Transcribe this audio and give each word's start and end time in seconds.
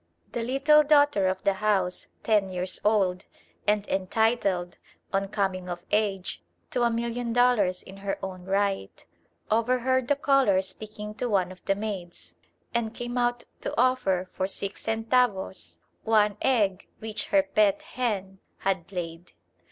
The 0.31 0.41
little 0.41 0.81
daughter 0.81 1.27
of 1.27 1.43
the 1.43 1.53
house, 1.53 2.07
ten 2.23 2.49
years 2.49 2.81
old, 2.83 3.25
and 3.67 3.87
entitled, 3.87 4.79
on 5.13 5.27
coming 5.27 5.69
of 5.69 5.85
age, 5.91 6.41
to 6.71 6.81
a 6.81 6.89
million 6.89 7.33
dollars 7.33 7.83
in 7.83 7.97
her 7.97 8.17
own 8.25 8.45
right, 8.45 9.05
overheard 9.51 10.07
the 10.07 10.15
caller 10.15 10.63
speaking 10.63 11.13
to 11.13 11.29
one 11.29 11.51
of 11.51 11.63
the 11.65 11.75
maids, 11.75 12.33
and 12.73 12.95
came 12.95 13.15
out 13.15 13.43
to 13.61 13.79
offer 13.79 14.27
for 14.33 14.47
six 14.47 14.81
centavos 14.87 15.77
one 16.03 16.35
egg 16.41 16.87
which 16.97 17.27
her 17.27 17.43
pet 17.43 17.83
hen 17.83 18.39
had 18.61 18.91
laid. 18.91 19.33